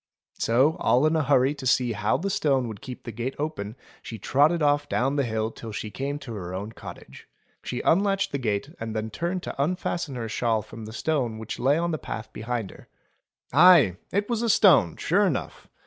So, 0.39 0.77
all 0.79 1.05
in 1.05 1.15
a 1.15 1.21
hurry 1.21 1.53
to 1.53 1.67
see 1.67 1.91
how 1.91 2.17
the 2.17 2.31
stone 2.31 2.67
would 2.67 2.81
keep 2.81 3.03
the 3.03 3.11
gate 3.11 3.35
open 3.37 3.75
she 4.01 4.17
trotted 4.17 4.63
off 4.63 4.89
down 4.89 5.15
the 5.15 5.23
hill 5.23 5.51
till 5.51 5.71
she 5.71 5.91
came 5.91 6.17
to 6.17 6.33
her 6.33 6.55
own 6.55 6.71
cottage. 6.71 7.27
She 7.61 7.81
unlatched 7.81 8.31
the 8.31 8.39
gate 8.39 8.73
and 8.79 8.95
then 8.95 9.11
turned 9.11 9.43
to 9.43 9.61
unfasten 9.63 10.15
her 10.15 10.27
shawl 10.27 10.63
from 10.63 10.85
the 10.85 10.91
stone 10.93 11.37
which 11.37 11.59
lay 11.59 11.77
on 11.77 11.91
the 11.91 11.99
path 11.99 12.33
behind 12.33 12.71
her. 12.71 12.87
Aye! 13.53 13.97
it 14.11 14.27
was 14.27 14.41
a 14.41 14.49
stone 14.49 14.97
sure 14.97 15.27
enough. 15.27 15.67